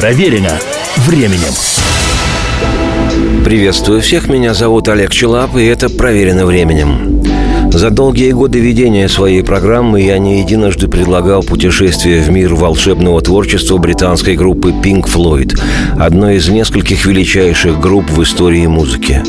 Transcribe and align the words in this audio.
Проверено 0.00 0.58
временем. 0.96 1.52
Приветствую 3.44 4.00
всех, 4.00 4.30
меня 4.30 4.54
зовут 4.54 4.88
Олег 4.88 5.10
Челап, 5.10 5.56
и 5.56 5.64
это 5.66 5.90
«Проверено 5.90 6.46
временем». 6.46 7.22
За 7.70 7.90
долгие 7.90 8.32
годы 8.32 8.60
ведения 8.60 9.10
своей 9.10 9.44
программы 9.44 10.00
я 10.00 10.18
не 10.18 10.40
единожды 10.40 10.88
предлагал 10.88 11.42
путешествие 11.42 12.22
в 12.22 12.30
мир 12.30 12.54
волшебного 12.54 13.20
творчества 13.20 13.76
британской 13.76 14.36
группы 14.36 14.70
Pink 14.70 15.04
Floyd, 15.04 15.60
одной 15.98 16.36
из 16.36 16.48
нескольких 16.48 17.04
величайших 17.04 17.78
групп 17.78 18.10
в 18.10 18.22
истории 18.22 18.66
музыки. 18.66 19.22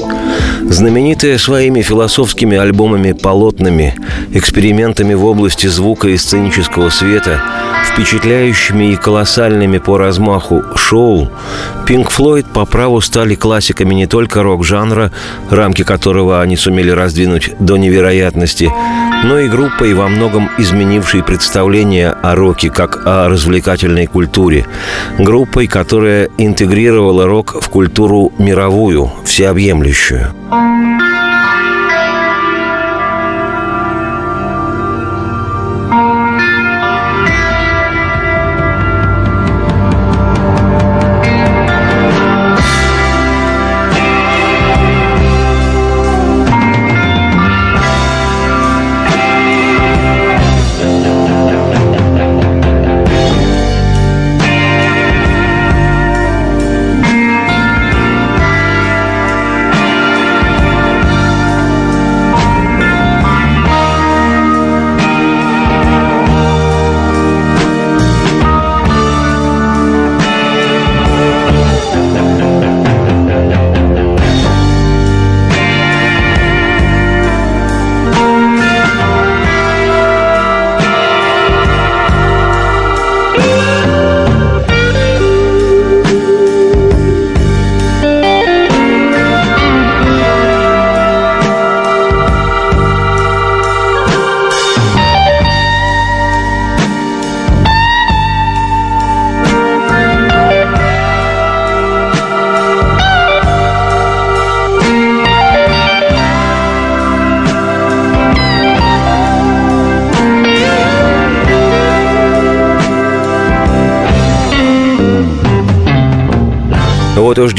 Знаменитая 0.71 1.37
своими 1.37 1.81
философскими 1.81 2.55
альбомами-полотнами, 2.55 3.93
экспериментами 4.31 5.13
в 5.13 5.25
области 5.25 5.67
звука 5.67 6.07
и 6.07 6.15
сценического 6.15 6.89
света, 6.89 7.41
впечатляющими 7.91 8.93
и 8.93 8.95
колоссальными 8.95 9.79
по 9.79 9.97
размаху 9.97 10.63
шоу, 10.77 11.29
Pink 11.91 12.07
Floyd 12.07 12.45
по 12.53 12.65
праву 12.65 13.01
стали 13.01 13.35
классиками 13.35 13.93
не 13.93 14.07
только 14.07 14.43
рок-жанра, 14.43 15.11
рамки 15.49 15.83
которого 15.83 16.41
они 16.41 16.55
сумели 16.55 16.89
раздвинуть 16.89 17.51
до 17.59 17.75
невероятности, 17.75 18.71
но 19.25 19.37
и 19.37 19.49
группой, 19.49 19.93
во 19.93 20.07
многом 20.07 20.49
изменившей 20.57 21.21
представление 21.21 22.11
о 22.11 22.35
роке 22.35 22.69
как 22.69 23.05
о 23.05 23.27
развлекательной 23.27 24.07
культуре. 24.07 24.65
Группой, 25.19 25.67
которая 25.67 26.29
интегрировала 26.37 27.25
рок 27.25 27.61
в 27.61 27.67
культуру 27.67 28.31
мировую, 28.37 29.11
всеобъемлющую. 29.25 30.27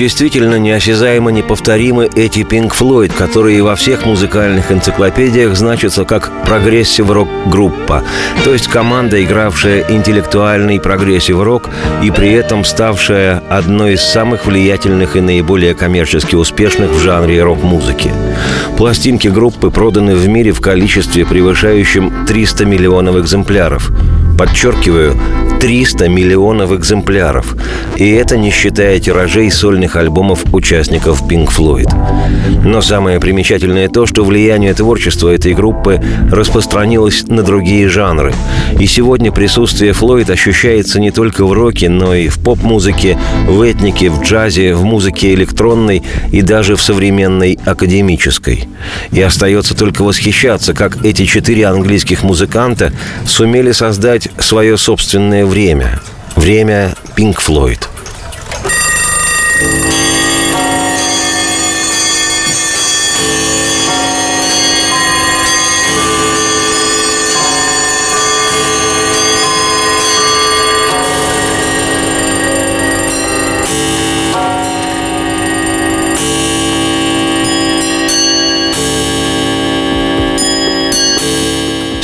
Действительно 0.03 0.59
неосязаемо 0.59 1.31
неповторимы 1.31 2.11
эти 2.17 2.41
Pink 2.41 2.73
Floyd, 2.77 3.13
которые 3.17 3.63
во 3.63 3.77
всех 3.77 4.05
музыкальных 4.05 4.73
энциклопедиях 4.73 5.55
значатся 5.55 6.05
как 6.05 6.29
прогрессив-рок-группа, 6.45 8.03
то 8.43 8.53
есть 8.53 8.67
команда, 8.67 9.23
игравшая 9.23 9.85
интеллектуальный 9.89 10.81
прогрессив-рок 10.81 11.71
и 12.03 12.11
при 12.11 12.33
этом 12.33 12.65
ставшая 12.65 13.45
одной 13.49 13.93
из 13.93 14.03
самых 14.03 14.45
влиятельных 14.45 15.15
и 15.15 15.21
наиболее 15.21 15.77
коммерчески 15.77 16.35
успешных 16.35 16.91
в 16.91 16.99
жанре 16.99 17.41
рок-музыки. 17.45 18.13
Пластинки 18.77 19.29
группы 19.29 19.71
проданы 19.71 20.17
в 20.17 20.27
мире 20.27 20.51
в 20.51 20.61
количестве, 20.61 21.25
превышающем 21.25 22.27
300 22.27 22.65
миллионов 22.65 23.19
экземпляров. 23.19 23.93
Подчеркиваю, 24.37 25.15
300 25.63 26.09
миллионов 26.09 26.73
экземпляров. 26.73 27.55
И 27.95 28.11
это 28.11 28.37
не 28.37 28.51
считая 28.51 28.99
тиражей 28.99 29.49
сольных 29.49 29.95
альбомов 29.95 30.45
участников 30.53 31.23
Pink 31.23 31.51
Floyd. 31.57 31.89
Но 32.65 32.81
самое 32.81 33.21
примечательное 33.21 33.89
то, 33.89 34.05
что 34.05 34.25
влияние 34.25 34.75
творчества 34.75 35.29
этой 35.29 35.55
группы 35.55 36.03
распространилось 36.33 37.29
на 37.29 37.45
другие 37.45 37.89
жанры. 37.89 38.35
И 38.81 38.87
сегодня 38.87 39.31
присутствие 39.31 39.93
Флойд 39.93 40.31
ощущается 40.31 40.99
не 40.99 41.13
только 41.13 41.47
в 41.47 41.53
роке, 41.53 41.89
но 41.89 42.13
и 42.13 42.27
в 42.27 42.41
поп-музыке, 42.41 43.17
в 43.47 43.63
этнике, 43.63 44.11
в 44.11 44.21
джазе, 44.21 44.75
в 44.75 44.83
музыке 44.83 45.33
электронной 45.35 46.03
и 46.33 46.43
даже 46.43 46.75
в 46.75 46.83
современной 46.83 47.57
академической. 47.65 48.69
И 49.13 49.23
остается 49.23 49.77
только 49.77 50.03
восхищаться, 50.03 50.75
как 50.75 51.05
эти 51.05 51.25
четыре 51.25 51.67
английских 51.67 52.25
музыканта 52.25 52.93
сумели 53.27 53.71
создать 53.71 54.29
свое 54.39 54.77
собственное 54.77 55.47
время. 55.53 56.01
Время 56.35 56.95
Pink 57.15 57.39
Floyd. 57.39 57.92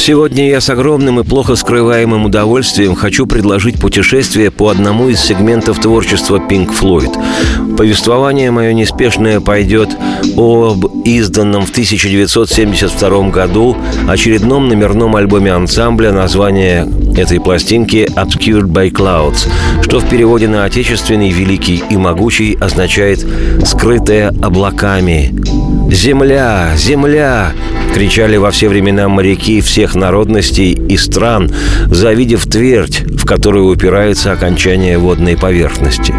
Сегодня 0.08 0.48
я 0.48 0.62
с 0.62 0.70
огромным 0.70 1.20
и 1.20 1.22
плохо 1.22 1.54
скрываемым 1.54 2.24
удовольствием 2.24 2.94
хочу 2.94 3.26
предложить 3.26 3.78
путешествие 3.78 4.50
по 4.50 4.70
одному 4.70 5.10
из 5.10 5.20
сегментов 5.20 5.78
творчества 5.82 6.38
Pink 6.38 6.70
Floyd. 6.70 7.76
Повествование 7.76 8.50
мое 8.50 8.72
неспешное 8.72 9.41
пойдет 9.41 9.91
об 10.34 10.86
изданном 11.04 11.66
в 11.66 11.70
1972 11.72 13.28
году 13.28 13.76
очередном 14.08 14.69
номерном 14.69 15.14
альбоме 15.14 15.52
ансамбля 15.52 16.10
название 16.10 16.88
этой 17.14 17.38
пластинки 17.38 18.08
«Obscured 18.16 18.64
by 18.64 18.90
Clouds», 18.90 19.46
что 19.82 20.00
в 20.00 20.08
переводе 20.08 20.48
на 20.48 20.64
отечественный 20.64 21.28
«Великий 21.28 21.82
и 21.90 21.98
могучий» 21.98 22.56
означает 22.58 23.26
«скрытая 23.62 24.28
облаками». 24.40 25.77
«Земля! 25.88 26.72
Земля!» 26.76 27.53
кричали 27.94 28.37
во 28.37 28.53
все 28.53 28.69
времена 28.69 29.09
моряки 29.09 29.60
всех 29.60 29.97
народностей 29.97 30.72
и 30.72 30.97
стран, 30.97 31.50
завидев 31.87 32.44
твердь, 32.44 33.00
в 33.00 33.26
которую 33.26 33.66
упирается 33.66 34.31
окончание 34.31 34.99
водной 34.99 35.37
поверхности. 35.37 36.14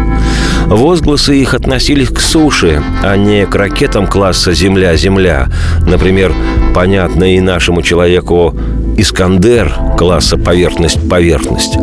Возгласы 0.66 1.40
их 1.40 1.54
относились 1.54 2.10
к 2.10 2.20
суше, 2.20 2.82
а 3.02 3.16
не 3.16 3.46
к 3.46 3.54
ракетам 3.54 4.06
класса 4.06 4.52
«Земля-Земля». 4.52 5.48
Например, 5.86 6.34
понятно 6.74 7.34
и 7.34 7.40
нашему 7.40 7.80
человеку 7.80 8.54
«Искандер» 8.98 9.72
класса 9.96 10.36
«Поверхность-Поверхность». 10.36 11.78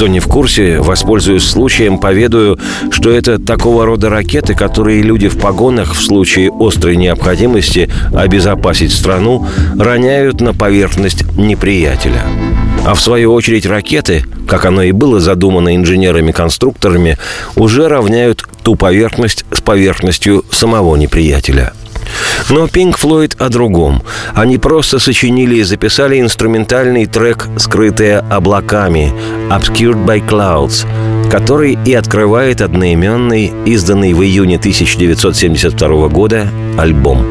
Кто 0.00 0.08
не 0.08 0.18
в 0.18 0.28
курсе, 0.28 0.78
воспользуюсь 0.78 1.44
случаем, 1.44 1.98
поведаю, 1.98 2.58
что 2.90 3.10
это 3.10 3.38
такого 3.38 3.84
рода 3.84 4.08
ракеты, 4.08 4.54
которые 4.54 5.02
люди 5.02 5.28
в 5.28 5.36
погонах 5.36 5.92
в 5.92 6.02
случае 6.02 6.50
острой 6.58 6.96
необходимости 6.96 7.90
обезопасить 8.14 8.94
страну 8.94 9.46
роняют 9.78 10.40
на 10.40 10.54
поверхность 10.54 11.30
неприятеля. 11.36 12.24
А 12.86 12.94
в 12.94 13.00
свою 13.02 13.34
очередь 13.34 13.66
ракеты, 13.66 14.24
как 14.48 14.64
оно 14.64 14.84
и 14.84 14.92
было 14.92 15.20
задумано 15.20 15.76
инженерами-конструкторами, 15.76 17.18
уже 17.54 17.86
равняют 17.86 18.42
ту 18.62 18.76
поверхность 18.76 19.44
с 19.52 19.60
поверхностью 19.60 20.46
самого 20.50 20.96
неприятеля– 20.96 21.74
но 22.48 22.66
Pink 22.66 22.98
Floyd 22.98 23.34
о 23.38 23.48
другом. 23.48 24.02
Они 24.34 24.58
просто 24.58 24.98
сочинили 24.98 25.56
и 25.56 25.62
записали 25.62 26.20
инструментальный 26.20 27.06
трек 27.06 27.48
«Скрытые 27.56 28.18
облаками» 28.18 29.12
«Obscured 29.50 30.04
by 30.04 30.26
Clouds», 30.26 30.86
который 31.30 31.78
и 31.84 31.94
открывает 31.94 32.60
одноименный, 32.60 33.52
изданный 33.64 34.14
в 34.14 34.22
июне 34.22 34.56
1972 34.56 36.08
года, 36.08 36.48
альбом. 36.78 37.24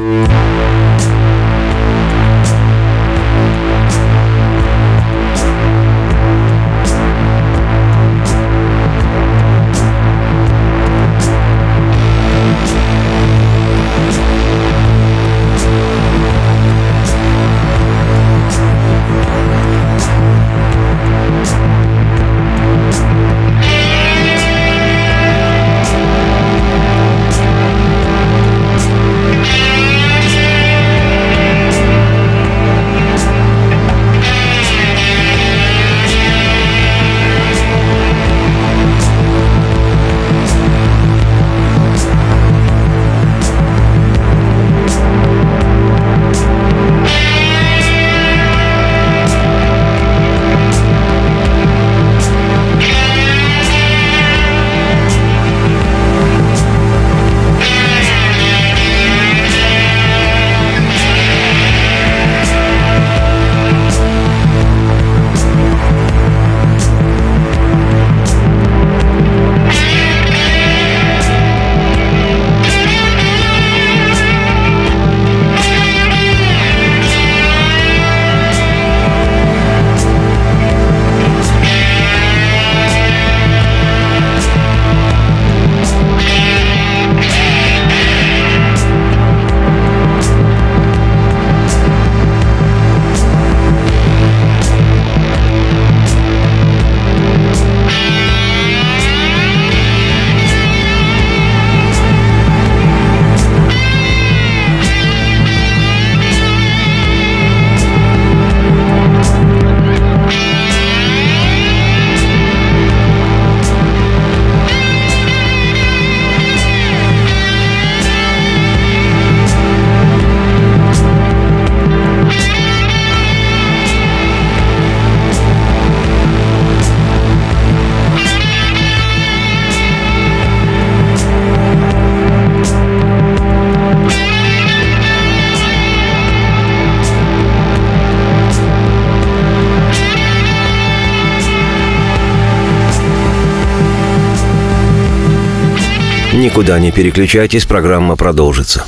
Никуда 146.70 146.82
не 146.82 146.92
переключайтесь, 146.92 147.66
программа 147.66 148.16
продолжится. 148.16 148.86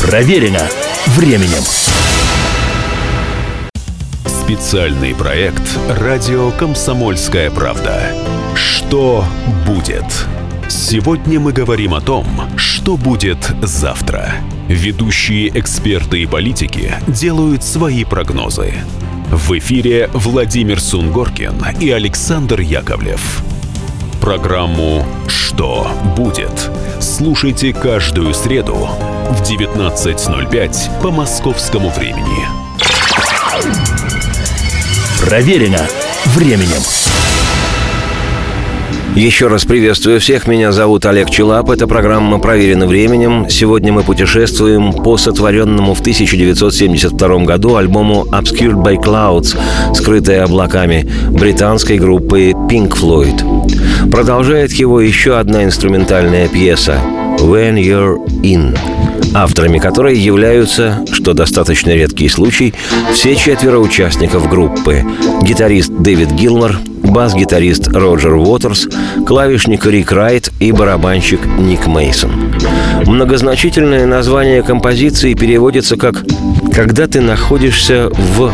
Проверено 0.00 0.60
временем. 1.16 1.64
Специальный 4.24 5.16
проект 5.16 5.64
«Радио 5.88 6.52
Комсомольская 6.52 7.50
правда». 7.50 8.12
Что 8.54 9.24
будет? 9.66 10.04
Сегодня 10.68 11.40
мы 11.40 11.52
говорим 11.52 11.94
о 11.94 12.00
том, 12.00 12.24
что 12.56 12.96
будет 12.96 13.50
завтра. 13.62 14.34
Ведущие 14.68 15.48
эксперты 15.58 16.22
и 16.22 16.26
политики 16.26 16.94
делают 17.08 17.64
свои 17.64 18.04
прогнозы. 18.04 18.74
В 19.32 19.58
эфире 19.58 20.08
Владимир 20.14 20.80
Сунгоркин 20.80 21.80
и 21.80 21.90
Александр 21.90 22.60
Яковлев. 22.60 23.42
Программу 24.22 25.04
«Что 25.26 25.88
будет?» 26.16 26.70
слушайте 27.00 27.72
каждую 27.72 28.32
среду 28.34 28.88
в 29.30 29.42
19.05 29.42 31.02
по 31.02 31.10
московскому 31.10 31.90
времени. 31.90 32.46
Проверено 35.26 35.84
временем. 36.26 36.82
Еще 39.16 39.48
раз 39.48 39.64
приветствую 39.64 40.20
всех. 40.20 40.46
Меня 40.46 40.72
зовут 40.72 41.04
Олег 41.04 41.28
Челап. 41.28 41.68
Эта 41.68 41.86
программа 41.86 42.38
«Проверена 42.38 42.86
временем». 42.86 43.46
Сегодня 43.50 43.92
мы 43.92 44.04
путешествуем 44.04 44.92
по 44.92 45.18
сотворенному 45.18 45.92
в 45.92 46.00
1972 46.00 47.38
году 47.44 47.74
альбому 47.74 48.24
«Obscured 48.30 48.82
by 48.82 48.96
Clouds», 48.96 49.54
скрытая 49.94 50.44
облаками, 50.44 51.06
британской 51.30 51.98
группы 51.98 52.52
Pink 52.70 52.92
Floyd. 52.92 53.81
Продолжает 54.10 54.72
его 54.72 55.00
еще 55.00 55.38
одна 55.38 55.64
инструментальная 55.64 56.48
пьеса 56.48 56.98
«When 57.38 57.74
You're 57.74 58.18
In», 58.42 58.76
авторами 59.34 59.78
которой 59.78 60.18
являются, 60.18 61.04
что 61.10 61.32
достаточно 61.34 61.90
редкий 61.90 62.28
случай, 62.28 62.74
все 63.12 63.34
четверо 63.36 63.78
участников 63.78 64.48
группы. 64.48 65.04
Гитарист 65.42 65.90
Дэвид 65.90 66.30
Гилмор, 66.32 66.76
бас-гитарист 67.02 67.88
Роджер 67.88 68.34
Уотерс, 68.34 68.88
клавишник 69.26 69.86
Рик 69.86 70.12
Райт 70.12 70.50
и 70.60 70.72
барабанщик 70.72 71.40
Ник 71.58 71.86
Мейсон. 71.86 72.30
Многозначительное 73.06 74.06
название 74.06 74.62
композиции 74.62 75.34
переводится 75.34 75.96
как 75.96 76.24
«Когда 76.72 77.06
ты 77.06 77.20
находишься 77.20 78.10
в 78.10 78.52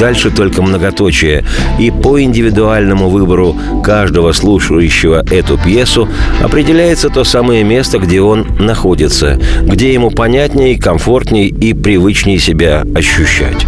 Дальше 0.00 0.30
только 0.30 0.62
многоточие. 0.62 1.44
И 1.78 1.90
по 1.90 2.22
индивидуальному 2.22 3.10
выбору 3.10 3.54
каждого 3.84 4.32
слушающего 4.32 5.22
эту 5.30 5.58
пьесу 5.58 6.08
определяется 6.42 7.10
то 7.10 7.22
самое 7.22 7.62
место, 7.64 7.98
где 7.98 8.22
он 8.22 8.46
находится, 8.58 9.38
где 9.60 9.92
ему 9.92 10.10
понятней, 10.10 10.78
комфортней 10.78 11.48
и 11.48 11.74
привычнее 11.74 12.38
себя 12.38 12.84
ощущать. 12.94 13.66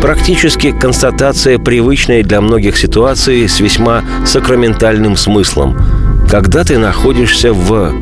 Практически 0.00 0.72
констатация 0.72 1.58
привычной 1.58 2.22
для 2.22 2.40
многих 2.40 2.78
ситуации 2.78 3.46
с 3.46 3.60
весьма 3.60 4.02
сакраментальным 4.24 5.14
смыслом. 5.14 5.76
Когда 6.30 6.64
ты 6.64 6.78
находишься 6.78 7.52
в 7.52 7.92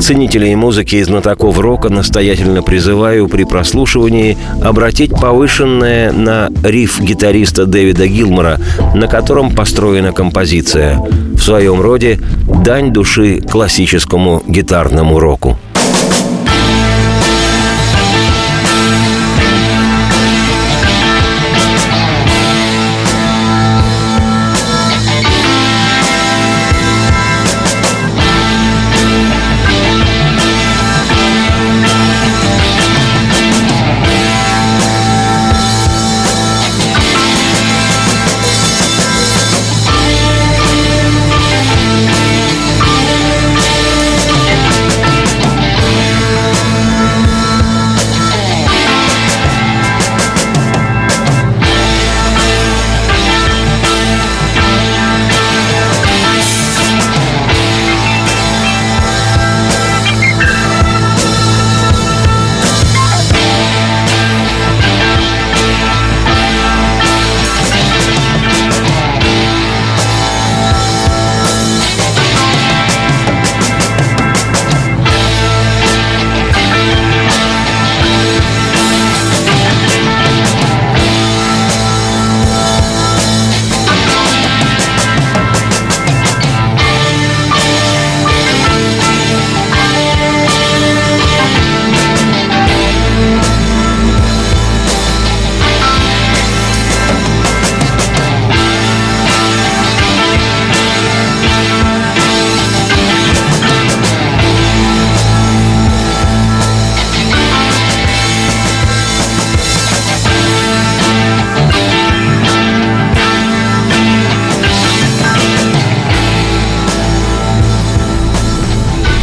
Ценителей 0.00 0.54
музыки 0.54 0.96
и 0.96 1.02
знатоков 1.02 1.58
рока 1.58 1.88
настоятельно 1.88 2.62
призываю 2.62 3.28
при 3.28 3.44
прослушивании 3.44 4.38
обратить 4.62 5.10
повышенное 5.10 6.12
на 6.12 6.50
риф 6.62 7.00
гитариста 7.00 7.66
Дэвида 7.66 8.06
Гилмора, 8.06 8.58
на 8.94 9.08
котором 9.08 9.50
построена 9.50 10.12
композиция. 10.12 10.98
В 10.98 11.40
своем 11.40 11.80
роде 11.80 12.18
дань 12.64 12.92
души 12.92 13.40
классическому 13.40 14.42
гитарному 14.46 15.18
року. 15.18 15.58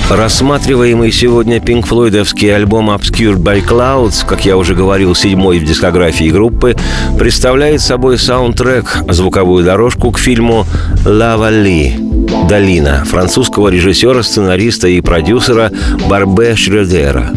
Рассматриваемый 0.09 1.11
сегодня 1.11 1.57
Pink 1.57 1.87
Флойдовский 1.87 2.55
альбом 2.55 2.91
Obscured 2.91 3.37
by 3.37 3.65
Clouds, 3.65 4.23
как 4.23 4.45
я 4.45 4.55
уже 4.55 4.75
говорил, 4.75 5.15
седьмой 5.15 5.57
в 5.57 5.65
дискографии 5.65 6.29
группы, 6.29 6.75
представляет 7.17 7.81
собой 7.81 8.19
саундтрек, 8.19 8.99
звуковую 9.09 9.65
дорожку 9.65 10.11
к 10.11 10.19
фильму 10.19 10.67
«La 11.05 11.39
Vallée» 11.39 11.97
«Долина» 12.47 13.03
французского 13.05 13.69
режиссера, 13.69 14.21
сценариста 14.21 14.87
и 14.87 15.01
продюсера 15.01 15.71
Барбе 16.07 16.55
Шредера. 16.55 17.31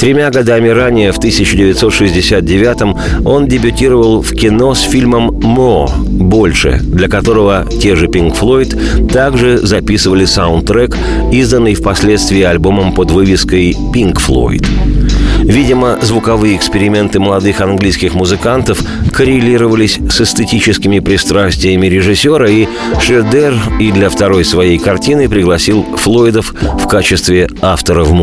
Тремя 0.00 0.30
годами 0.30 0.70
ранее, 0.70 1.12
в 1.12 1.18
1969-м, 1.18 2.96
он 3.26 3.46
дебютировал 3.46 4.22
в 4.22 4.30
кино 4.30 4.72
с 4.74 4.80
фильмом 4.80 5.38
«Мо. 5.42 5.90
Больше», 6.06 6.80
для 6.82 7.06
которого 7.06 7.66
те 7.82 7.96
же 7.96 8.06
Pink 8.06 8.34
Floyd 8.34 9.08
также 9.08 9.58
записывали 9.58 10.24
саундтрек, 10.24 10.96
изданный 11.30 11.74
впоследствии 11.74 12.40
альбомом 12.40 12.94
под 12.94 13.10
вывеской 13.10 13.72
«Pink 13.72 14.16
Floyd». 14.26 14.66
Видимо, 15.42 15.98
звуковые 16.00 16.56
эксперименты 16.56 17.20
молодых 17.20 17.60
английских 17.60 18.14
музыкантов 18.14 18.82
коррелировались 19.12 19.98
с 20.08 20.22
эстетическими 20.22 21.00
пристрастиями 21.00 21.88
режиссера, 21.88 22.48
и 22.48 22.66
Шердер 23.02 23.54
и 23.78 23.92
для 23.92 24.08
второй 24.08 24.46
своей 24.46 24.78
картины 24.78 25.28
пригласил 25.28 25.84
Флойдов 25.98 26.54
в 26.78 26.86
качестве 26.88 27.50
автора 27.60 28.02
в 28.04 28.14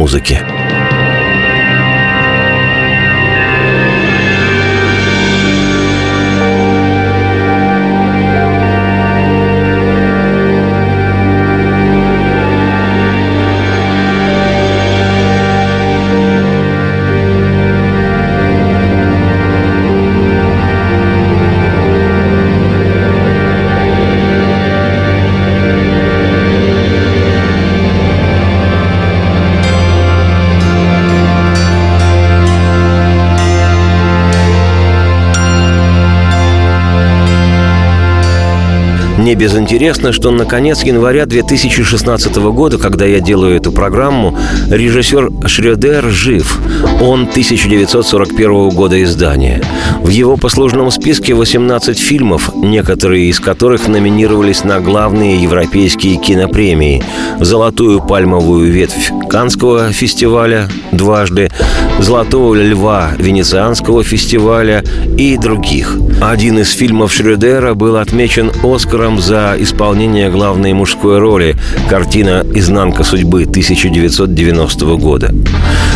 Мне 39.27 39.35
безинтересно, 39.35 40.13
что 40.13 40.31
на 40.31 40.45
конец 40.45 40.83
января 40.83 41.25
2016 41.25 42.33
года, 42.37 42.77
когда 42.77 43.03
я 43.03 43.19
делаю 43.19 43.57
эту 43.57 43.73
программу, 43.73 44.39
режиссер 44.69 45.31
Шредер 45.47 46.05
жив. 46.05 46.57
Он 47.01 47.23
1941 47.23 48.69
года 48.69 49.03
издания. 49.03 49.61
В 50.01 50.07
его 50.07 50.37
послужном 50.37 50.91
списке 50.91 51.33
18 51.33 51.99
фильмов, 51.99 52.51
некоторые 52.55 53.25
из 53.25 53.41
которых 53.41 53.89
номинировались 53.89 54.63
на 54.63 54.79
главные 54.79 55.43
европейские 55.43 56.15
кинопремии. 56.15 57.03
«Золотую 57.41 57.99
пальмовую 57.99 58.71
ветвь» 58.71 59.11
Канского 59.29 59.91
фестиваля 59.91 60.69
дважды, 60.93 61.51
«Золотого 61.99 62.55
льва» 62.55 63.11
Венецианского 63.19 64.05
фестиваля 64.05 64.85
и 65.17 65.35
других. 65.35 65.97
Один 66.21 66.57
из 66.57 66.71
фильмов 66.71 67.13
Шредера 67.13 67.75
был 67.75 67.95
отмечен 67.95 68.51
Оскаром 68.63 69.19
за 69.19 69.55
исполнение 69.59 70.31
главной 70.31 70.73
мужской 70.73 71.19
роли 71.19 71.55
картина 71.89 72.43
«Изнанка 72.55 73.03
судьбы» 73.03 73.43
1990 73.43 74.85
года. 74.95 75.33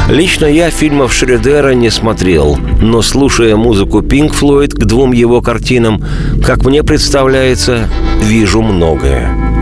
Лично 0.09 0.45
я 0.45 0.69
фильмов 0.69 1.11
Шредера 1.11 1.73
не 1.73 1.89
смотрел, 1.89 2.55
но 2.81 3.01
слушая 3.01 3.55
музыку 3.55 4.01
Pink 4.01 4.33
Floyd 4.39 4.75
к 4.75 4.85
двум 4.85 5.11
его 5.11 5.41
картинам, 5.41 6.03
как 6.45 6.65
мне 6.65 6.83
представляется, 6.83 7.89
вижу 8.21 8.61
многое. 8.61 9.60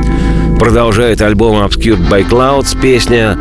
Продолжает 0.60 1.22
альбом 1.22 1.64
Obscured 1.64 2.10
by 2.10 2.30
Clouds 2.30 2.80
песня 2.80 3.38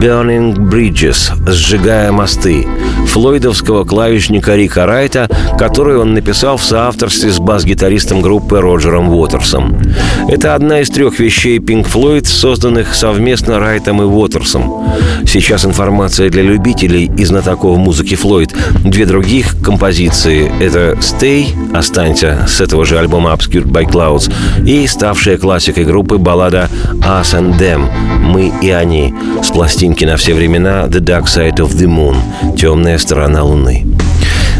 Burning 0.00 0.56
Bridges– 0.56 1.32
«Сжигая 1.46 2.10
мосты» 2.10 2.66
флойдовского 3.06 3.84
клавишника 3.84 4.56
Рика 4.56 4.84
Райта, 4.84 5.30
который 5.58 5.96
он 5.96 6.12
написал 6.12 6.56
в 6.56 6.64
соавторстве 6.64 7.30
с 7.30 7.38
бас-гитаристом 7.38 8.20
группы 8.20 8.60
Роджером 8.60 9.08
Уотерсом. 9.08 9.80
Это 10.28 10.54
одна 10.54 10.80
из 10.80 10.90
трех 10.90 11.18
вещей 11.20 11.58
Pink 11.58 11.86
Floyd, 11.90 12.26
созданных 12.26 12.94
совместно 12.94 13.58
Райтом 13.58 14.02
и 14.02 14.04
Уотерсом. 14.04 14.84
Сейчас 15.24 15.64
информация 15.64 16.28
для 16.30 16.42
любителей 16.42 17.10
и 17.16 17.24
знатоков 17.24 17.78
музыки 17.78 18.16
Флойд. 18.16 18.54
Две 18.84 19.06
других 19.06 19.56
композиции– 19.62 20.50
это 20.60 20.98
«Stay»– 21.00 21.46
«Останься» 21.74 22.44
с 22.48 22.60
этого 22.60 22.84
же 22.84 22.98
альбома 22.98 23.30
Obscured 23.30 23.66
by 23.66 23.88
Clouds 23.88 24.32
и 24.66 24.86
ставшая 24.86 25.38
классикой 25.38 25.84
группы 25.84 26.18
баллада 26.18 26.55
«Us 27.00 27.34
and 27.34 27.58
Them»– 27.58 27.88
«Мы 28.20 28.52
и 28.62 28.70
они» 28.70 29.14
с 29.42 29.50
пластинки 29.50 30.04
на 30.04 30.16
все 30.16 30.34
времена 30.34 30.86
«The 30.86 31.00
Dark 31.00 31.24
Side 31.24 31.56
of 31.56 31.70
the 31.76 31.86
Moon»— 31.86 32.16
«Темная 32.56 32.98
сторона 32.98 33.44
Луны». 33.44 33.86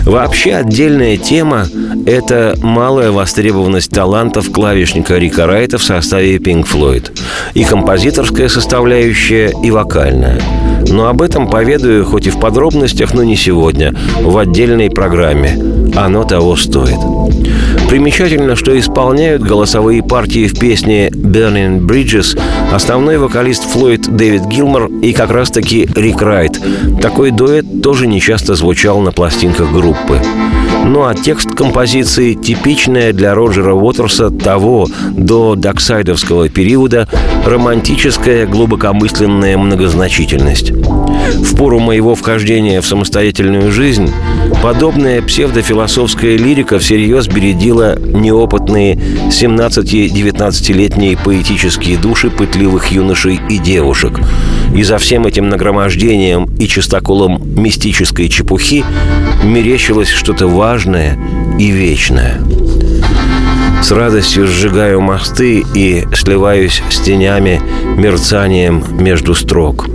Вообще 0.06 0.54
отдельная 0.54 1.16
тема– 1.16 1.66
это 2.06 2.56
малая 2.62 3.10
востребованность 3.10 3.90
талантов 3.90 4.52
клавишника 4.52 5.18
Рика 5.18 5.48
Райта 5.48 5.78
в 5.78 5.82
составе 5.82 6.36
Pink 6.36 6.64
Floyd. 6.72 7.10
И 7.54 7.64
композиторская 7.64 8.48
составляющая, 8.48 9.52
и 9.64 9.70
вокальная. 9.72 10.40
Но 10.88 11.08
об 11.08 11.22
этом 11.22 11.48
поведаю 11.48 12.04
хоть 12.04 12.26
и 12.26 12.30
в 12.30 12.38
подробностях, 12.38 13.14
но 13.14 13.22
не 13.22 13.36
сегодня, 13.36 13.94
в 14.20 14.36
отдельной 14.38 14.90
программе. 14.90 15.58
Оно 15.94 16.24
того 16.24 16.56
стоит. 16.56 16.98
Примечательно, 17.88 18.56
что 18.56 18.76
исполняют 18.78 19.42
голосовые 19.42 20.02
партии 20.02 20.48
в 20.48 20.58
песне 20.58 21.08
«Burning 21.08 21.80
Bridges» 21.80 22.38
основной 22.72 23.18
вокалист 23.18 23.64
Флойд 23.70 24.02
Дэвид 24.08 24.46
Гилмор 24.46 24.90
и 25.02 25.12
как 25.12 25.30
раз-таки 25.30 25.88
Рик 25.94 26.20
Райт. 26.20 26.60
Такой 27.00 27.30
дуэт 27.30 27.82
тоже 27.82 28.06
нечасто 28.06 28.54
звучал 28.54 29.00
на 29.00 29.12
пластинках 29.12 29.72
группы. 29.72 30.20
Ну 30.86 31.04
а 31.04 31.14
текст 31.14 31.50
композиции 31.50 32.34
типичная 32.34 33.12
для 33.12 33.34
Роджера 33.34 33.74
Уотерса 33.74 34.30
того 34.30 34.86
до 35.10 35.56
доксайдовского 35.56 36.48
периода 36.48 37.08
романтическая 37.44 38.46
глубокомысленная 38.46 39.58
многозначительность. 39.58 40.70
В 40.70 41.56
пору 41.56 41.80
моего 41.80 42.14
вхождения 42.14 42.80
в 42.80 42.86
самостоятельную 42.86 43.72
жизнь 43.72 44.12
подобная 44.62 45.22
псевдофилософская 45.22 46.36
лирика 46.36 46.78
всерьез 46.78 47.26
бередила 47.26 47.98
неопытные 47.98 48.94
17-19-летние 48.94 51.18
поэтические 51.18 51.98
души 51.98 52.30
пытливых 52.30 52.92
юношей 52.92 53.40
и 53.50 53.58
девушек. 53.58 54.20
И 54.74 54.82
за 54.82 54.98
всем 54.98 55.26
этим 55.26 55.48
нагромождением 55.48 56.44
и 56.58 56.66
чистоколом 56.66 57.40
мистической 57.56 58.28
чепухи 58.28 58.84
мерещилось 59.42 60.10
что-то 60.10 60.46
важное 60.46 61.18
и 61.58 61.70
вечное. 61.70 62.40
С 63.82 63.92
радостью 63.92 64.48
сжигаю 64.48 65.00
мосты 65.00 65.64
и 65.74 66.04
сливаюсь 66.14 66.82
с 66.90 66.98
тенями, 66.98 67.60
мерцанием 67.96 68.82
между 68.98 69.34
строк. 69.34 69.86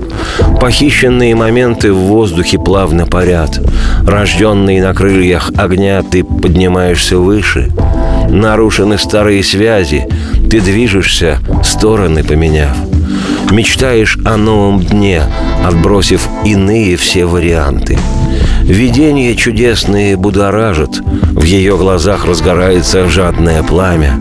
Похищенные 0.62 1.36
моменты 1.36 1.92
в 1.92 1.98
воздухе 1.98 2.58
плавно 2.58 3.06
парят. 3.06 3.60
Рожденный 4.08 4.80
на 4.80 4.94
крыльях 4.94 5.52
огня, 5.58 6.04
ты 6.04 6.24
поднимаешься 6.24 7.18
выше. 7.18 7.70
Нарушены 8.30 8.98
старые 8.98 9.44
связи, 9.44 10.08
ты 10.50 10.62
движешься, 10.62 11.40
стороны 11.64 12.24
поменяв. 12.24 12.78
Мечтаешь 13.52 14.18
о 14.24 14.38
новом 14.38 14.82
дне, 14.82 15.24
отбросив 15.66 16.28
иные 16.46 16.96
все 16.96 17.26
варианты. 17.26 17.98
Видения 18.64 19.36
чудесные 19.36 20.16
будоражат, 20.16 21.02
в 21.32 21.44
ее 21.44 21.76
глазах 21.78 22.26
разгорается 22.26 23.10
жадное 23.10 23.62
пламя. 23.62 24.18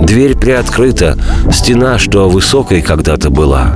Дверь 0.00 0.36
приоткрыта, 0.38 1.18
стена, 1.52 1.98
что 1.98 2.30
высокой 2.30 2.80
когда-то 2.80 3.28
была, 3.28 3.74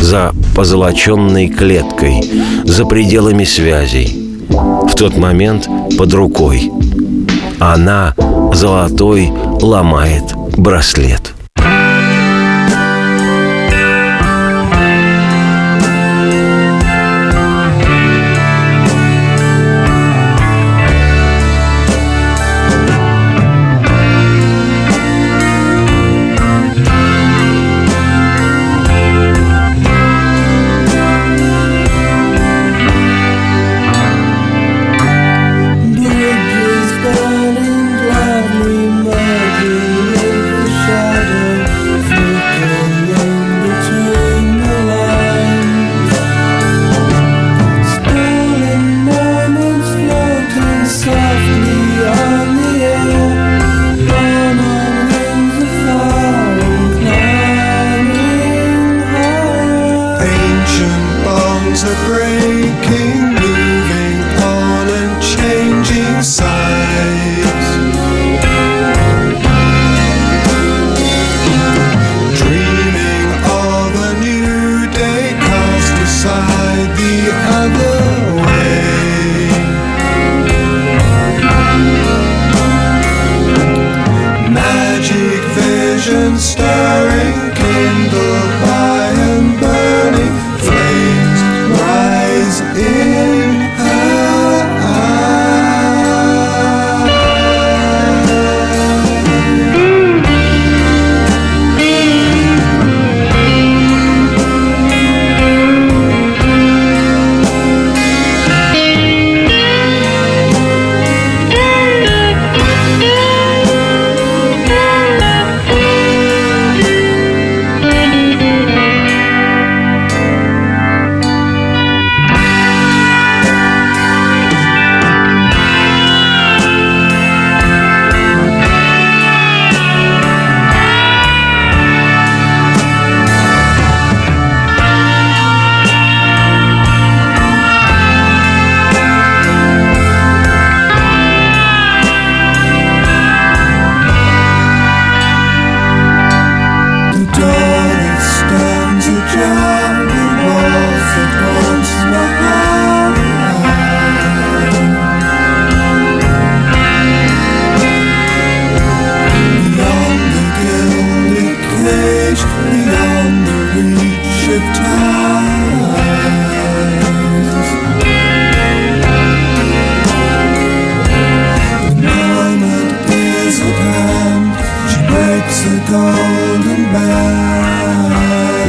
за 0.00 0.32
позолоченной 0.56 1.48
клеткой, 1.48 2.22
за 2.64 2.86
пределами 2.86 3.44
связей. 3.44 4.38
В 4.48 4.94
тот 4.96 5.18
момент 5.18 5.68
под 5.98 6.14
рукой. 6.14 6.70
Она, 7.58 8.14
золотой, 8.54 9.30
ломает 9.60 10.34
браслет. 10.56 11.34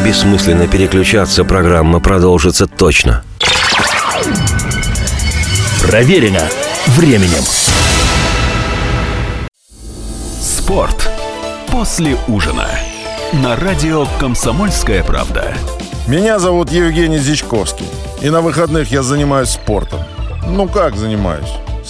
Бессмысленно 0.04 0.68
переключаться, 0.68 1.44
программа 1.44 2.00
продолжится 2.00 2.68
точно. 2.68 3.24
Проверено 5.82 6.42
временем. 6.88 7.44
Спорт 10.42 11.10
после 11.70 12.18
ужина. 12.28 12.68
На 13.34 13.56
радио 13.56 14.06
«Комсомольская 14.20 15.04
правда». 15.04 15.54
Меня 16.08 16.40
зовут 16.40 16.72
Евгений 16.72 17.20
Зичковский. 17.20 17.86
И 18.22 18.30
на 18.30 18.42
выходных 18.42 18.92
я 18.92 19.04
занимаюсь 19.04 19.50
спортом. 19.50 20.00
Ну 20.48 20.68
как 20.68 20.96
занимаюсь? 20.96 21.52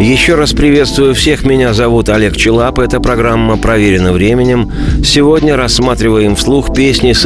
Еще 0.00 0.34
раз 0.34 0.52
приветствую 0.52 1.14
всех. 1.14 1.44
Меня 1.44 1.74
зовут 1.74 2.08
Олег 2.08 2.36
Челап. 2.36 2.78
Эта 2.78 3.00
программа 3.00 3.56
проверена 3.56 4.12
временем. 4.12 4.70
Сегодня 5.04 5.56
рассматриваем 5.56 6.34
вслух 6.34 6.74
песни 6.74 7.12
с 7.12 7.24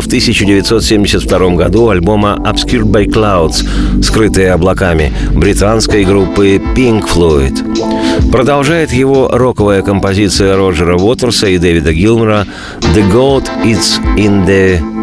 в 0.00 0.06
1972 0.06 1.50
году 1.50 1.88
альбома 1.88 2.38
Obscured 2.44 2.84
by 2.84 3.06
Clouds 3.06 4.02
«Скрытые 4.02 4.52
облаками» 4.52 5.12
британской 5.32 6.04
группы 6.04 6.60
Pink 6.76 7.04
Floyd. 7.08 8.30
Продолжает 8.30 8.92
его 8.92 9.28
роковая 9.28 9.82
композиция 9.82 10.56
Роджера 10.56 10.96
Уотерса 10.96 11.46
и 11.46 11.58
Дэвида 11.58 11.92
Гилмора 11.92 12.46
«The 12.94 13.12
Gold 13.12 13.48
is 13.64 14.00
in 14.16 14.46
the 14.46 14.95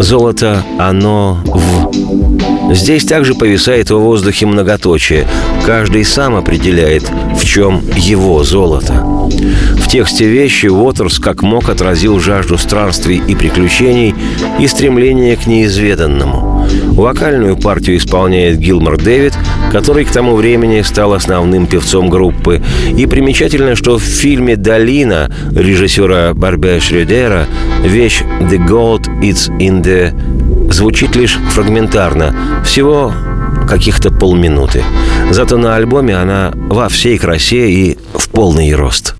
Золото, 0.00 0.62
оно 0.78 1.38
в... 1.44 2.74
Здесь 2.74 3.04
также 3.04 3.34
повисает 3.34 3.90
в 3.90 3.98
воздухе 3.98 4.46
многоточие. 4.46 5.26
Каждый 5.64 6.04
сам 6.04 6.34
определяет, 6.34 7.10
в 7.36 7.44
чем 7.44 7.82
его 7.96 8.42
золото. 8.42 8.94
В 8.94 9.88
тексте 9.88 10.26
вещи 10.26 10.66
Уотерс 10.66 11.18
как 11.18 11.42
мог 11.42 11.68
отразил 11.68 12.18
жажду 12.20 12.58
странствий 12.58 13.22
и 13.26 13.34
приключений 13.34 14.14
и 14.58 14.66
стремление 14.66 15.36
к 15.36 15.46
неизведанному. 15.46 16.66
Вокальную 16.94 17.56
партию 17.56 17.96
исполняет 17.96 18.58
Гилмор 18.58 18.96
Дэвид, 18.96 19.34
который 19.72 20.04
к 20.04 20.10
тому 20.10 20.36
времени 20.36 20.80
стал 20.82 21.12
основным 21.12 21.66
певцом 21.66 22.08
группы. 22.08 22.62
И 22.96 23.06
примечательно, 23.06 23.74
что 23.74 23.98
в 23.98 24.02
фильме 24.02 24.56
«Долина» 24.56 25.30
режиссера 25.52 26.34
Барбе 26.34 26.78
Шрёдера 26.78 27.46
вещь 27.82 28.22
«The 28.40 28.64
Gold 28.64 29.06
It's 29.20 29.50
in 29.58 29.82
the» 29.82 30.72
звучит 30.72 31.16
лишь 31.16 31.38
фрагментарно, 31.50 32.62
всего 32.64 33.12
каких-то 33.68 34.10
полминуты. 34.10 34.82
Зато 35.30 35.56
на 35.56 35.74
альбоме 35.76 36.16
она 36.16 36.52
во 36.54 36.88
всей 36.88 37.18
красе 37.18 37.70
и 37.70 37.98
в 38.14 38.28
полный 38.30 38.72
рост. 38.74 39.14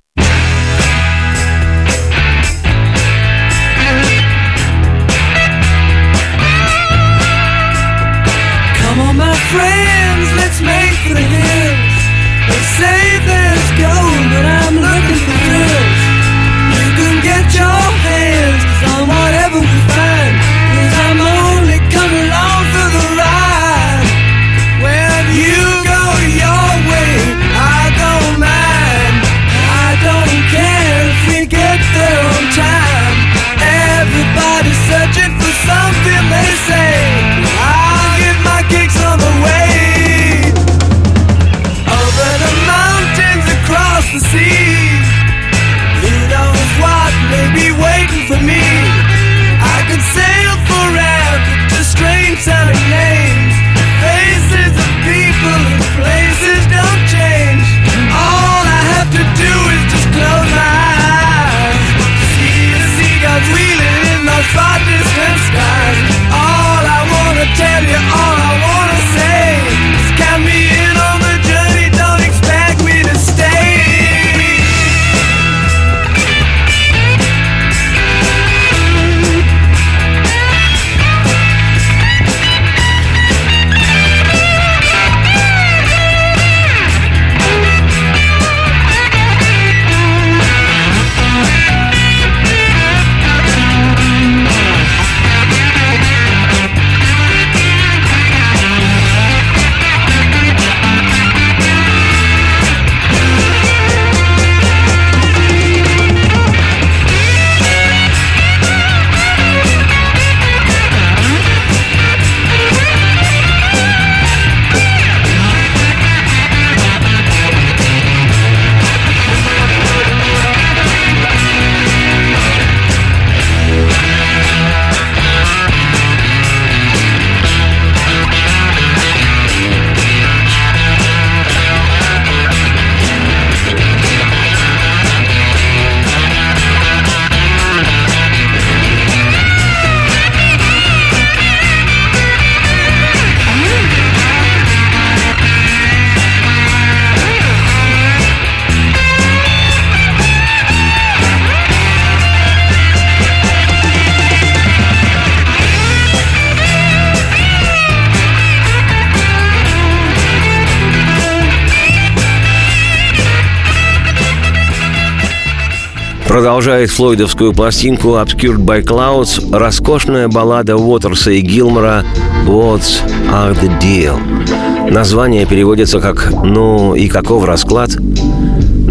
Продолжает 166.54 166.90
флойдовскую 166.90 167.52
пластинку 167.52 168.10
Obscured 168.10 168.58
by 168.58 168.80
Clouds 168.80 169.58
роскошная 169.58 170.28
баллада 170.28 170.76
Уотерса 170.76 171.32
и 171.32 171.40
Гилмора 171.40 172.04
«What's 172.46 173.02
are 173.32 173.60
the 173.60 173.68
deal?». 173.80 174.88
Название 174.88 175.46
переводится 175.46 175.98
как 175.98 176.30
«Ну 176.44 176.94
и 176.94 177.08
каков 177.08 177.44
расклад?». 177.44 177.90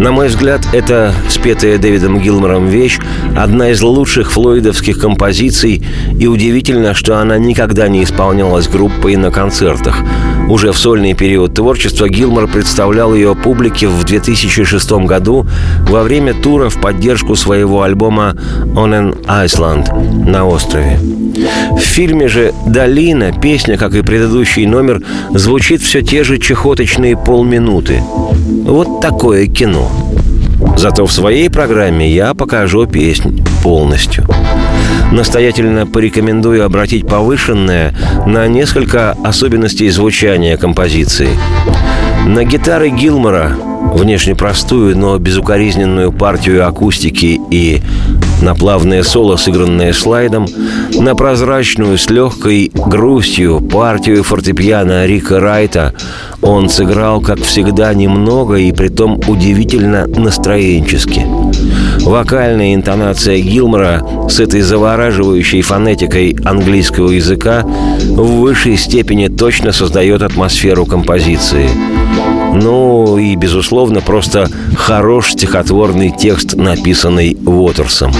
На 0.04 0.12
мой 0.12 0.28
взгляд, 0.28 0.60
это 0.74 1.14
спетая 1.30 1.78
Дэвидом 1.78 2.20
Гилмором 2.20 2.66
вещь 2.66 2.98
одна 3.34 3.70
из 3.70 3.80
лучших 3.80 4.32
флойдовских 4.32 4.98
композиций, 4.98 5.82
и 6.20 6.26
удивительно, 6.26 6.92
что 6.92 7.20
она 7.20 7.38
никогда 7.38 7.88
не 7.88 8.04
исполнялась 8.04 8.68
группой 8.68 9.16
на 9.16 9.30
концертах. 9.30 9.96
Уже 10.50 10.72
в 10.72 10.76
сольный 10.76 11.14
период 11.14 11.54
творчества 11.54 12.06
Гилмор 12.06 12.48
представлял 12.48 13.14
ее 13.14 13.34
публике 13.34 13.88
в 13.88 14.04
2006 14.04 14.92
году 15.06 15.46
во 15.88 16.02
время 16.02 16.34
тура 16.34 16.68
в 16.68 16.78
поддержку 16.82 17.34
своего 17.34 17.80
альбома 17.80 18.36
«On 18.74 18.90
an 18.92 19.24
Island» 19.24 20.28
на 20.28 20.44
острове. 20.44 21.00
В 21.34 21.80
фильме 21.80 22.28
же 22.28 22.52
«Долина» 22.66 23.32
песня, 23.32 23.76
как 23.76 23.94
и 23.94 24.02
предыдущий 24.02 24.66
номер, 24.66 25.02
звучит 25.30 25.82
все 25.82 26.02
те 26.02 26.24
же 26.24 26.38
чехоточные 26.38 27.16
полминуты. 27.16 28.00
Вот 28.64 29.00
такое 29.00 29.46
кино. 29.46 29.90
Зато 30.76 31.06
в 31.06 31.12
своей 31.12 31.50
программе 31.50 32.10
я 32.10 32.34
покажу 32.34 32.86
песнь 32.86 33.44
полностью. 33.62 34.26
Настоятельно 35.12 35.86
порекомендую 35.86 36.64
обратить 36.64 37.06
повышенное 37.06 37.94
на 38.26 38.46
несколько 38.48 39.12
особенностей 39.24 39.90
звучания 39.90 40.56
композиции. 40.56 41.28
На 42.26 42.44
гитары 42.44 42.88
Гилмора 42.90 43.52
внешне 43.94 44.34
простую, 44.34 44.96
но 44.96 45.18
безукоризненную 45.18 46.10
партию 46.10 46.66
акустики 46.66 47.38
и 47.50 47.82
на 48.42 48.54
плавное 48.54 49.02
соло, 49.02 49.36
сыгранное 49.36 49.92
слайдом, 49.92 50.46
на 50.92 51.14
прозрачную 51.14 51.98
с 51.98 52.10
легкой 52.10 52.70
грустью 52.74 53.60
партию 53.60 54.22
фортепиано 54.22 55.06
Рика 55.06 55.40
Райта 55.40 55.94
он 56.42 56.68
сыграл, 56.68 57.20
как 57.20 57.40
всегда, 57.42 57.94
немного 57.94 58.56
и 58.56 58.72
притом 58.72 59.20
удивительно 59.26 60.06
настроенчески. 60.06 61.26
Вокальная 62.02 62.74
интонация 62.74 63.38
Гилмора 63.38 64.06
с 64.28 64.40
этой 64.40 64.60
завораживающей 64.60 65.62
фонетикой 65.62 66.36
английского 66.44 67.10
языка 67.10 67.62
в 67.62 68.40
высшей 68.40 68.76
степени 68.76 69.28
точно 69.28 69.72
создает 69.72 70.22
атмосферу 70.22 70.84
композиции– 70.86 71.68
ну 72.54 73.18
и, 73.18 73.34
безусловно, 73.36 74.00
просто 74.00 74.48
хорош 74.76 75.32
стихотворный 75.32 76.10
текст, 76.10 76.54
написанный 76.54 77.36
Уотерсом. 77.44 78.12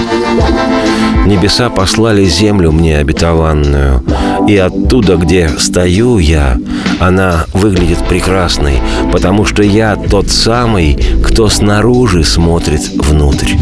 Небеса 1.26 1.70
послали 1.70 2.24
землю 2.24 2.70
мне 2.70 2.98
обетованную, 2.98 4.04
и 4.46 4.56
оттуда, 4.58 5.16
где 5.16 5.48
стою 5.56 6.18
я, 6.18 6.58
она 7.00 7.46
выглядит 7.54 8.06
прекрасной, 8.08 8.74
потому 9.10 9.46
что 9.46 9.62
я 9.62 9.96
тот 9.96 10.28
самый, 10.28 10.98
кто 11.24 11.48
снаружи 11.48 12.24
смотрит 12.24 12.82
внутрь. 12.94 13.54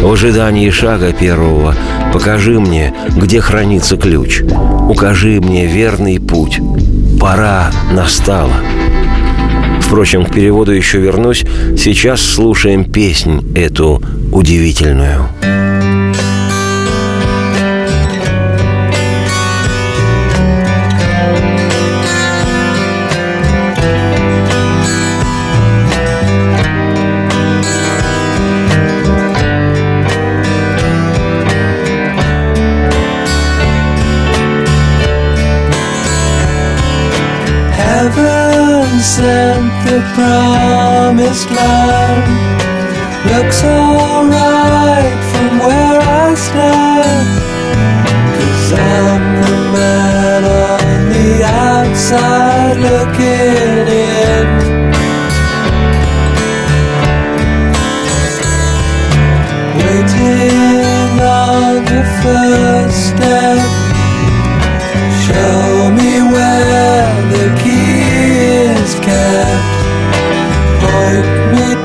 В 0.00 0.10
ожидании 0.10 0.70
шага 0.70 1.12
первого 1.12 1.74
покажи 2.12 2.58
мне, 2.58 2.94
где 3.16 3.40
хранится 3.40 3.96
ключ. 3.96 4.42
Укажи 4.88 5.40
мне 5.40 5.66
верный 5.66 6.18
путь. 6.18 6.60
Пора 7.20 7.70
настала. 7.92 8.54
Впрочем, 9.88 10.26
к 10.26 10.34
переводу 10.34 10.72
еще 10.72 10.98
вернусь. 10.98 11.46
Сейчас 11.78 12.20
слушаем 12.20 12.84
песнь 12.84 13.42
эту 13.56 14.02
удивительную. 14.30 15.30
The 39.84 40.00
promised 40.14 41.50
land. 41.50 42.26
Looks 43.30 43.62
alright 43.64 45.20
from 45.30 45.58
where 45.58 46.00
I 46.00 46.34
stand. 46.34 47.28
Cause 48.34 48.72
I'm 48.72 49.24
the 49.42 49.56
man 49.74 50.44
on 50.44 51.08
the 51.14 51.44
outside 51.44 52.76
looking 52.88 53.86
in. 53.88 54.46
Waiting 59.78 61.20
on 61.20 61.84
the 61.84 62.02
first 62.22 63.08
step. 63.08 63.77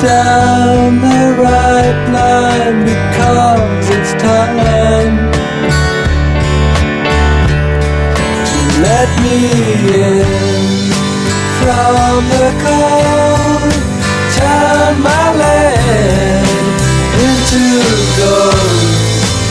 Down 0.04 1.00
the 1.00 1.24
right 1.40 2.00
line 2.12 2.84
because 2.84 3.86
it's 3.96 4.14
time 4.22 5.16
to 8.50 8.60
let 8.84 9.10
me 9.24 9.40
in 9.96 10.28
from 11.60 12.20
the 12.36 12.48
cold. 12.66 13.72
Turn 14.36 14.94
my 15.08 15.26
land 15.42 16.78
into 17.24 17.64
gold. 18.20 18.84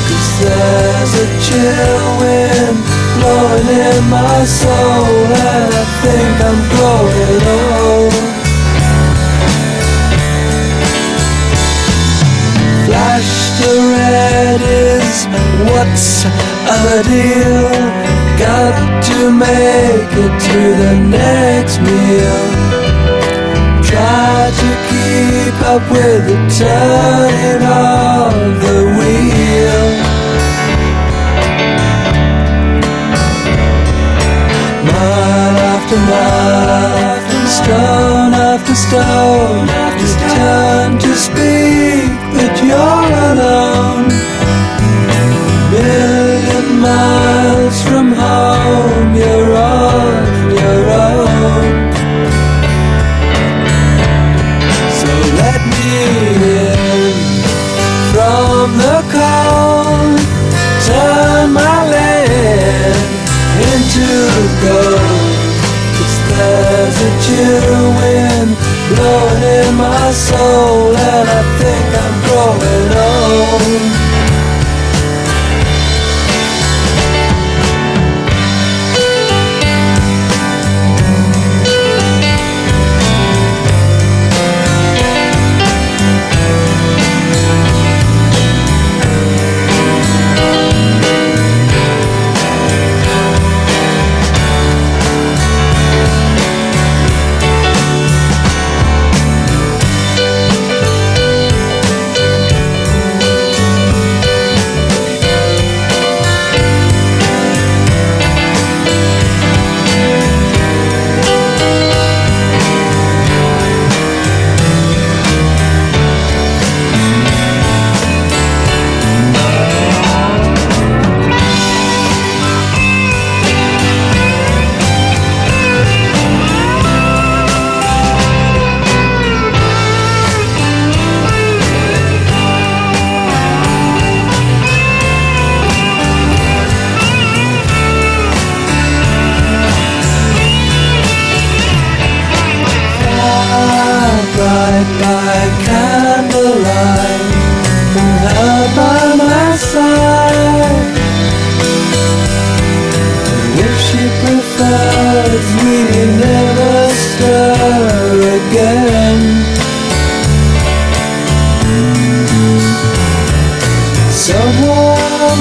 Cause 0.08 0.32
there's 0.44 1.12
a 1.24 1.26
chill 1.46 2.04
wind 2.20 2.76
blowing 3.16 3.68
in 3.88 4.02
my 4.10 4.44
soul 4.44 5.32
And 5.32 5.70
I 5.72 5.84
think 6.02 6.34
I'm 6.48 6.60
growing 6.72 7.42
old 7.56 7.71
what's 15.68 16.24
a 16.24 17.02
deal? 17.02 17.68
Got 18.38 18.74
to 19.08 19.18
make 19.30 20.12
it 20.24 20.34
to 20.48 20.60
the 20.82 20.94
next 21.18 21.78
meal. 21.80 22.42
Try 23.84 24.50
to 24.62 24.70
keep 24.90 25.56
up 25.72 25.82
with 25.90 26.20
the 26.30 26.38
turning 26.58 27.62
of 27.62 28.32
the 28.64 28.78
wheel. 28.96 29.84
Mile 34.88 35.58
after 35.74 36.00
mile, 36.10 37.20
stone 37.46 38.32
after 38.34 38.74
stone, 38.74 39.41